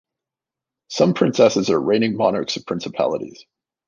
[0.87, 3.45] Some princesses are reigning monarchs of principalities.